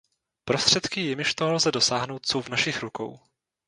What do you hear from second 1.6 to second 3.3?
dosáhnout, jsou v našich rukou.